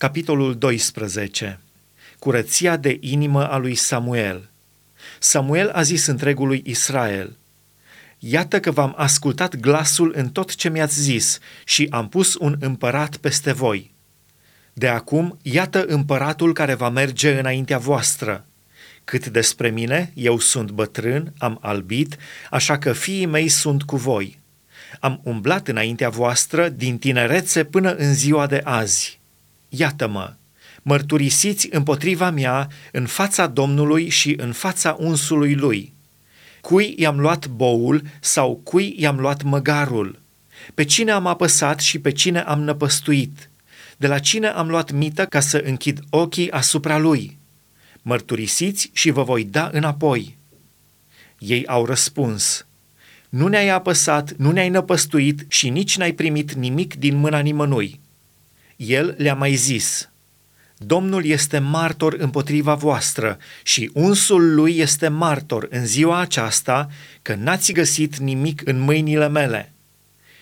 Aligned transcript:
Capitolul 0.00 0.58
12. 0.58 1.60
Curăția 2.18 2.76
de 2.76 2.98
inimă 3.00 3.50
a 3.50 3.56
lui 3.56 3.74
Samuel. 3.74 4.50
Samuel 5.18 5.68
a 5.68 5.82
zis 5.82 6.06
întregului 6.06 6.62
Israel, 6.66 7.36
Iată 8.18 8.60
că 8.60 8.70
v-am 8.70 8.94
ascultat 8.96 9.56
glasul 9.56 10.12
în 10.16 10.28
tot 10.28 10.54
ce 10.54 10.68
mi-ați 10.68 11.00
zis 11.00 11.38
și 11.64 11.86
am 11.90 12.08
pus 12.08 12.34
un 12.34 12.56
împărat 12.60 13.16
peste 13.16 13.52
voi. 13.52 13.90
De 14.72 14.88
acum, 14.88 15.38
iată 15.42 15.84
împăratul 15.84 16.52
care 16.52 16.74
va 16.74 16.88
merge 16.88 17.38
înaintea 17.38 17.78
voastră. 17.78 18.46
Cât 19.04 19.26
despre 19.26 19.70
mine, 19.70 20.12
eu 20.14 20.38
sunt 20.38 20.70
bătrân, 20.70 21.32
am 21.38 21.58
albit, 21.62 22.16
așa 22.50 22.78
că 22.78 22.92
fiii 22.92 23.26
mei 23.26 23.48
sunt 23.48 23.82
cu 23.82 23.96
voi. 23.96 24.38
Am 25.00 25.20
umblat 25.24 25.68
înaintea 25.68 26.08
voastră 26.08 26.68
din 26.68 26.98
tinerețe 26.98 27.64
până 27.64 27.94
în 27.94 28.14
ziua 28.14 28.46
de 28.46 28.60
azi 28.64 29.19
Iată-mă, 29.70 30.34
mărturisiți 30.82 31.68
împotriva 31.70 32.30
mea 32.30 32.68
în 32.92 33.06
fața 33.06 33.46
Domnului 33.46 34.08
și 34.08 34.34
în 34.36 34.52
fața 34.52 34.96
unsului 34.98 35.54
lui. 35.54 35.92
Cui 36.60 36.94
i-am 36.98 37.20
luat 37.20 37.48
boul 37.48 38.02
sau 38.20 38.60
cui 38.64 38.94
i-am 38.98 39.18
luat 39.18 39.42
măgarul? 39.42 40.18
Pe 40.74 40.84
cine 40.84 41.10
am 41.10 41.26
apăsat 41.26 41.80
și 41.80 41.98
pe 41.98 42.12
cine 42.12 42.40
am 42.40 42.62
năpăstuit? 42.62 43.50
De 43.96 44.06
la 44.06 44.18
cine 44.18 44.46
am 44.46 44.68
luat 44.68 44.90
mită 44.90 45.26
ca 45.26 45.40
să 45.40 45.62
închid 45.64 46.00
ochii 46.10 46.50
asupra 46.50 46.98
lui? 46.98 47.38
Mărturisiți 48.02 48.90
și 48.92 49.10
vă 49.10 49.22
voi 49.22 49.44
da 49.44 49.70
înapoi. 49.72 50.36
Ei 51.38 51.66
au 51.66 51.84
răspuns, 51.84 52.66
nu 53.28 53.46
ne-ai 53.46 53.68
apăsat, 53.68 54.32
nu 54.36 54.50
ne-ai 54.50 54.68
năpăstuit 54.68 55.44
și 55.48 55.68
nici 55.68 55.96
n-ai 55.96 56.12
primit 56.12 56.52
nimic 56.52 56.94
din 56.94 57.16
mâna 57.16 57.38
nimănui 57.38 58.00
el 58.80 59.14
le-a 59.18 59.34
mai 59.34 59.54
zis, 59.54 60.08
Domnul 60.76 61.24
este 61.24 61.58
martor 61.58 62.12
împotriva 62.12 62.74
voastră 62.74 63.38
și 63.62 63.90
unsul 63.94 64.54
lui 64.54 64.78
este 64.78 65.08
martor 65.08 65.66
în 65.70 65.86
ziua 65.86 66.18
aceasta 66.18 66.88
că 67.22 67.34
n-ați 67.34 67.72
găsit 67.72 68.16
nimic 68.16 68.62
în 68.64 68.78
mâinile 68.78 69.28
mele. 69.28 69.72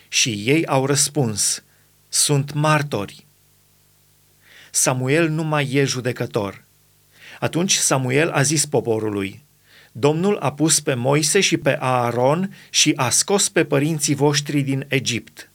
Și 0.07 0.29
ei 0.29 0.65
au 0.65 0.85
răspuns, 0.85 1.63
sunt 2.09 2.53
martori. 2.53 3.25
Samuel 4.71 5.29
nu 5.29 5.43
mai 5.43 5.73
e 5.73 5.83
judecător. 5.83 6.63
Atunci 7.39 7.75
Samuel 7.75 8.31
a 8.31 8.41
zis 8.41 8.65
poporului, 8.65 9.43
Domnul 9.91 10.37
a 10.37 10.51
pus 10.51 10.79
pe 10.79 10.93
Moise 10.93 11.39
și 11.39 11.57
pe 11.57 11.77
Aaron 11.79 12.55
și 12.69 12.93
a 12.95 13.09
scos 13.09 13.49
pe 13.49 13.65
părinții 13.65 14.15
voștri 14.15 14.61
din 14.61 14.85
Egipt. 14.87 15.49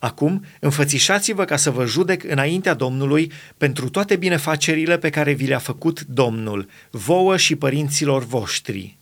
Acum, 0.00 0.44
înfățișați-vă 0.60 1.44
ca 1.44 1.56
să 1.56 1.70
vă 1.70 1.86
judec 1.86 2.24
înaintea 2.24 2.74
Domnului 2.74 3.32
pentru 3.56 3.88
toate 3.88 4.16
binefacerile 4.16 4.98
pe 4.98 5.10
care 5.10 5.32
vi 5.32 5.46
le-a 5.46 5.58
făcut 5.58 6.00
Domnul, 6.00 6.68
vouă 6.90 7.36
și 7.36 7.56
părinților 7.56 8.24
voștri. 8.24 8.96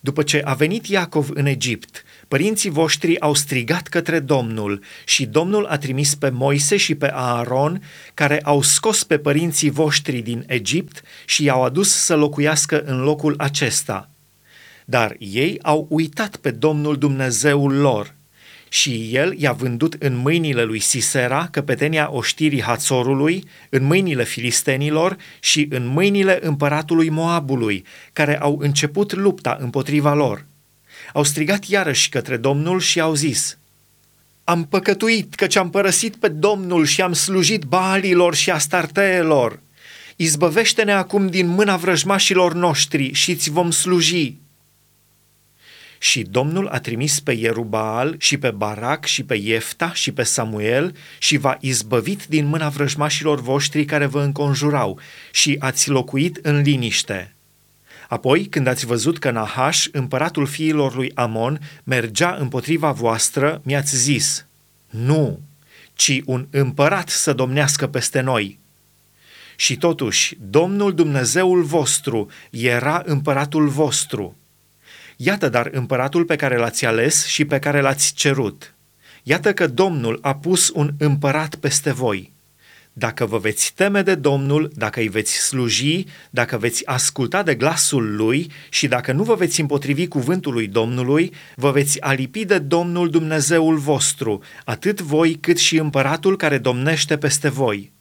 După 0.00 0.22
ce 0.22 0.40
a 0.44 0.54
venit 0.54 0.86
Iacov 0.86 1.30
în 1.34 1.46
Egipt, 1.46 2.04
părinții 2.28 2.70
voștri 2.70 3.20
au 3.20 3.34
strigat 3.34 3.86
către 3.86 4.18
Domnul 4.18 4.82
și 5.04 5.26
Domnul 5.26 5.66
a 5.66 5.78
trimis 5.78 6.14
pe 6.14 6.30
Moise 6.30 6.76
și 6.76 6.94
pe 6.94 7.10
Aaron, 7.12 7.82
care 8.14 8.40
au 8.40 8.62
scos 8.62 9.04
pe 9.04 9.18
părinții 9.18 9.70
voștri 9.70 10.20
din 10.20 10.44
Egipt 10.46 11.02
și 11.26 11.44
i-au 11.44 11.64
adus 11.64 11.92
să 11.94 12.16
locuiască 12.16 12.82
în 12.82 13.00
locul 13.02 13.34
acesta. 13.38 14.10
Dar 14.84 15.16
ei 15.18 15.58
au 15.62 15.86
uitat 15.90 16.36
pe 16.36 16.50
Domnul 16.50 16.98
Dumnezeul 16.98 17.72
lor– 17.72 18.14
și 18.72 19.08
el 19.12 19.34
i-a 19.38 19.52
vândut 19.52 19.96
în 19.98 20.16
mâinile 20.16 20.62
lui 20.62 20.78
Sisera, 20.78 21.48
căpetenia 21.50 22.12
oștirii 22.12 22.62
Hațorului, 22.62 23.44
în 23.68 23.84
mâinile 23.84 24.24
filistenilor 24.24 25.16
și 25.40 25.66
în 25.70 25.86
mâinile 25.86 26.38
împăratului 26.42 27.08
Moabului, 27.08 27.84
care 28.12 28.40
au 28.40 28.58
început 28.60 29.12
lupta 29.12 29.56
împotriva 29.60 30.14
lor. 30.14 30.46
Au 31.12 31.22
strigat 31.22 31.64
iarăși 31.64 32.08
către 32.08 32.36
Domnul 32.36 32.80
și 32.80 33.00
au 33.00 33.14
zis, 33.14 33.58
Am 34.44 34.64
păcătuit 34.64 35.34
căci 35.34 35.56
am 35.56 35.70
părăsit 35.70 36.16
pe 36.16 36.28
Domnul 36.28 36.84
și 36.84 37.00
am 37.00 37.12
slujit 37.12 37.62
baalilor 37.62 38.34
și 38.34 38.50
astarteelor. 38.50 39.60
Izbăvește-ne 40.16 40.92
acum 40.92 41.26
din 41.26 41.46
mâna 41.46 41.76
vrăjmașilor 41.76 42.54
noștri 42.54 43.12
și 43.12 43.34
ți 43.34 43.50
vom 43.50 43.70
sluji. 43.70 44.41
Și 46.02 46.22
Domnul 46.22 46.68
a 46.68 46.78
trimis 46.78 47.20
pe 47.20 47.32
Ierubaal 47.32 48.14
și 48.18 48.38
pe 48.38 48.50
Barac 48.50 49.04
și 49.04 49.22
pe 49.22 49.34
Iefta 49.34 49.92
și 49.92 50.12
pe 50.12 50.22
Samuel 50.22 50.96
și 51.18 51.36
v-a 51.36 51.56
izbăvit 51.60 52.26
din 52.26 52.46
mâna 52.46 52.68
vrăjmașilor 52.68 53.40
voștri 53.40 53.84
care 53.84 54.06
vă 54.06 54.22
înconjurau 54.22 54.98
și 55.30 55.56
ați 55.58 55.88
locuit 55.88 56.36
în 56.36 56.60
liniște. 56.60 57.34
Apoi, 58.08 58.44
când 58.44 58.66
ați 58.66 58.86
văzut 58.86 59.18
că 59.18 59.30
Nahaș, 59.30 59.86
împăratul 59.92 60.46
fiilor 60.46 60.94
lui 60.94 61.12
Amon, 61.14 61.60
mergea 61.84 62.36
împotriva 62.38 62.92
voastră, 62.92 63.60
mi-ați 63.64 63.96
zis, 63.96 64.46
nu, 64.90 65.40
ci 65.94 66.20
un 66.24 66.46
împărat 66.50 67.08
să 67.08 67.32
domnească 67.32 67.86
peste 67.86 68.20
noi. 68.20 68.58
Și 69.56 69.76
totuși, 69.76 70.36
Domnul 70.50 70.94
Dumnezeul 70.94 71.62
vostru 71.62 72.30
era 72.50 73.02
împăratul 73.04 73.68
vostru– 73.68 74.36
Iată 75.24 75.48
dar 75.48 75.68
împăratul 75.72 76.24
pe 76.24 76.36
care 76.36 76.56
l-ați 76.56 76.86
ales 76.86 77.26
și 77.26 77.44
pe 77.44 77.58
care 77.58 77.80
l-ați 77.80 78.14
cerut. 78.14 78.74
Iată 79.22 79.52
că 79.52 79.66
Domnul 79.66 80.18
a 80.22 80.34
pus 80.34 80.70
un 80.74 80.90
împărat 80.98 81.54
peste 81.54 81.92
voi. 81.92 82.32
Dacă 82.92 83.26
vă 83.26 83.38
veți 83.38 83.72
teme 83.74 84.02
de 84.02 84.14
Domnul, 84.14 84.70
dacă 84.74 85.00
îi 85.00 85.08
veți 85.08 85.32
sluji, 85.32 86.04
dacă 86.30 86.58
veți 86.58 86.86
asculta 86.86 87.42
de 87.42 87.54
glasul 87.54 88.16
lui 88.16 88.50
și 88.68 88.88
dacă 88.88 89.12
nu 89.12 89.22
vă 89.22 89.34
veți 89.34 89.60
împotrivi 89.60 90.08
cuvântului 90.08 90.66
Domnului, 90.66 91.32
vă 91.56 91.70
veți 91.70 92.00
alipi 92.00 92.44
de 92.44 92.58
Domnul 92.58 93.10
Dumnezeul 93.10 93.76
vostru, 93.76 94.42
atât 94.64 95.00
voi 95.00 95.34
cât 95.34 95.58
și 95.58 95.76
împăratul 95.76 96.36
care 96.36 96.58
domnește 96.58 97.18
peste 97.18 97.48
voi. 97.48 97.91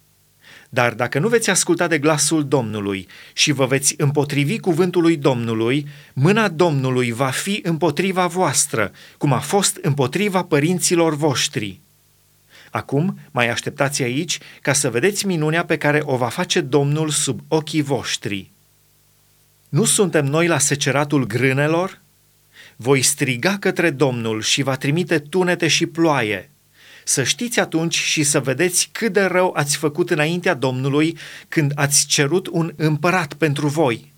Dar 0.74 0.94
dacă 0.94 1.20
nu 1.20 1.28
veți 1.28 1.50
asculta 1.50 1.88
de 1.88 2.00
glasul 2.00 2.48
Domnului 2.48 3.08
și 3.34 3.52
vă 3.52 3.66
veți 3.66 3.94
împotrivi 3.98 4.60
cuvântului 4.60 5.18
Domnului, 5.18 5.88
mâna 6.14 6.48
Domnului 6.48 7.12
va 7.12 7.30
fi 7.30 7.60
împotriva 7.64 8.28
voastră, 8.28 8.92
cum 9.18 9.34
a 9.34 9.40
fost 9.40 9.80
împotriva 9.82 10.44
părinților 10.44 11.16
voștri. 11.16 11.80
Acum 12.70 13.20
mai 13.32 13.50
așteptați 13.50 14.02
aici 14.02 14.40
ca 14.62 14.74
să 14.74 14.90
vedeți 14.90 15.26
minunea 15.26 15.66
pe 15.66 15.78
care 15.78 16.02
o 16.04 16.18
va 16.18 16.30
face 16.30 16.62
Domnul 16.62 17.10
sub 17.10 17.40
ochii 17.48 17.82
voștri. 17.82 18.52
Nu 19.70 19.84
suntem 19.84 20.26
noi 20.26 20.48
la 20.48 20.58
seceratul 20.58 21.28
grânelor? 21.28 22.02
Voi 22.76 23.02
striga 23.02 23.58
către 23.58 23.90
Domnul 23.90 24.42
și 24.42 24.62
va 24.62 24.76
trimite 24.76 25.20
tunete 25.20 25.68
și 25.68 25.86
ploaie– 25.86 26.46
să 27.04 27.24
știți 27.24 27.60
atunci 27.60 27.96
și 27.96 28.24
să 28.24 28.40
vedeți 28.40 28.90
cât 28.92 29.14
de 29.14 29.22
rău 29.22 29.54
ați 29.56 29.78
făcut 29.78 30.10
înaintea 30.10 30.54
Domnului 30.54 31.18
când 31.48 31.72
ați 31.76 32.06
cerut 32.06 32.48
un 32.48 32.74
împărat 32.76 33.34
pentru 33.34 33.68
voi. 33.68 34.12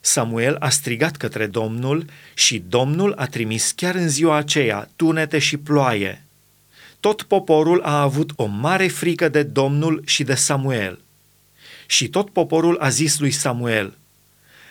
Samuel 0.00 0.56
a 0.58 0.68
strigat 0.68 1.16
către 1.16 1.46
Domnul 1.46 2.04
și 2.34 2.62
Domnul 2.68 3.14
a 3.16 3.26
trimis 3.26 3.72
chiar 3.76 3.94
în 3.94 4.08
ziua 4.08 4.36
aceea 4.36 4.88
tunete 4.96 5.38
și 5.38 5.56
ploaie. 5.56 6.24
Tot 7.00 7.22
poporul 7.22 7.82
a 7.82 8.00
avut 8.00 8.30
o 8.36 8.46
mare 8.46 8.88
frică 8.88 9.28
de 9.28 9.42
Domnul 9.42 10.02
și 10.06 10.22
de 10.22 10.34
Samuel. 10.34 11.00
Și 11.86 12.08
tot 12.08 12.30
poporul 12.30 12.78
a 12.80 12.88
zis 12.88 13.18
lui 13.18 13.30
Samuel, 13.30 13.96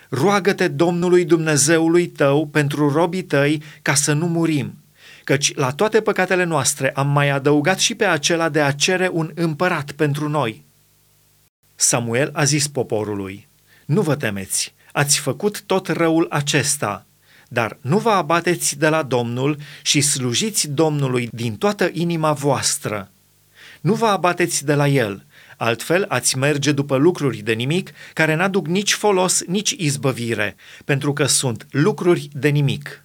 Roagă-te 0.09 0.67
Domnului 0.67 1.25
Dumnezeului 1.25 2.07
tău 2.07 2.47
pentru 2.47 2.91
robii 2.91 3.23
tăi 3.23 3.63
ca 3.81 3.93
să 3.93 4.13
nu 4.13 4.27
murim, 4.27 4.73
căci 5.23 5.55
la 5.55 5.71
toate 5.71 6.01
păcatele 6.01 6.43
noastre 6.43 6.91
am 6.91 7.07
mai 7.07 7.29
adăugat 7.29 7.79
și 7.79 7.95
pe 7.95 8.05
acela 8.05 8.49
de 8.49 8.61
a 8.61 8.71
cere 8.71 9.09
un 9.11 9.31
împărat 9.35 9.91
pentru 9.91 10.29
noi. 10.29 10.65
Samuel 11.75 12.29
a 12.33 12.43
zis 12.43 12.67
poporului, 12.67 13.47
Nu 13.85 14.01
vă 14.01 14.15
temeți, 14.15 14.73
ați 14.91 15.19
făcut 15.19 15.61
tot 15.61 15.87
răul 15.87 16.27
acesta, 16.29 17.05
dar 17.47 17.77
nu 17.81 17.97
vă 17.97 18.09
abateți 18.09 18.77
de 18.77 18.87
la 18.87 19.03
Domnul 19.03 19.57
și 19.81 20.01
slujiți 20.01 20.69
Domnului 20.69 21.29
din 21.31 21.55
toată 21.55 21.89
inima 21.93 22.31
voastră. 22.31 23.11
Nu 23.81 23.93
vă 23.93 24.05
abateți 24.05 24.65
de 24.65 24.73
la 24.73 24.87
El, 24.87 25.25
altfel 25.57 26.05
ați 26.07 26.37
merge 26.37 26.71
după 26.71 26.95
lucruri 26.95 27.37
de 27.37 27.53
nimic 27.53 27.91
care 28.13 28.33
n-aduc 28.33 28.67
nici 28.67 28.93
folos, 28.93 29.43
nici 29.45 29.75
izbăvire, 29.77 30.55
pentru 30.85 31.13
că 31.13 31.25
sunt 31.25 31.67
lucruri 31.71 32.29
de 32.33 32.49
nimic. 32.49 33.03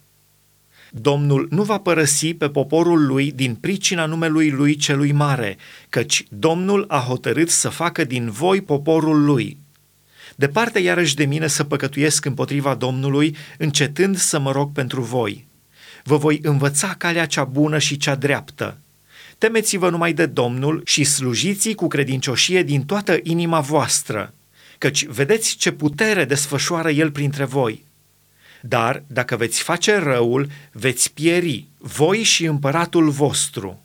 Domnul 0.91 1.47
nu 1.51 1.63
va 1.63 1.79
părăsi 1.79 2.35
pe 2.35 2.49
poporul 2.49 3.07
lui 3.07 3.33
din 3.33 3.55
pricina 3.55 4.07
numelui 4.07 4.51
lui 4.51 4.77
celui 4.77 5.13
mare, 5.13 5.57
căci 5.89 6.25
Domnul 6.29 6.85
a 6.89 6.99
hotărât 6.99 7.51
să 7.51 7.69
facă 7.69 8.05
din 8.05 8.31
voi 8.31 8.61
poporul 8.61 9.25
lui. 9.25 9.59
Departe 10.37 10.79
iarăși 10.79 11.15
de 11.15 11.25
mine 11.25 11.47
să 11.47 11.65
păcătuiesc 11.65 12.25
împotriva 12.25 12.75
Domnului, 12.75 13.37
încetând 13.59 14.17
să 14.17 14.39
mă 14.39 14.53
rog 14.53 14.73
pentru 14.73 15.01
voi. 15.01 15.47
Vă 16.05 16.17
voi 16.17 16.39
învăța 16.43 16.95
calea 16.99 17.27
cea 17.27 17.45
bună 17.45 17.79
și 17.79 17.97
cea 17.97 18.15
dreaptă. 18.15 18.79
temeți-vă 19.39 19.91
numai 19.91 20.13
de 20.13 20.27
Domnul 20.27 20.83
și 20.85 21.05
slujiți 21.05 21.73
cu 21.73 21.87
credincioșie 21.87 22.63
din 22.63 22.85
toată 22.85 23.19
inima 23.23 23.61
voastră, 23.61 24.35
căci 24.79 25.05
vedeți 25.05 25.57
ce 25.57 25.71
putere 25.71 26.25
desfășoară 26.25 26.91
El 26.91 27.11
printre 27.11 27.45
voi. 27.45 27.86
Dar 28.69 29.03
dacă 29.07 29.37
veți 29.37 29.63
face 29.63 29.99
răul, 29.99 30.49
veți 30.73 31.13
pieri, 31.13 31.67
voi 31.79 32.23
și 32.23 32.45
împăratul 32.45 33.09
vostru. 33.09 33.81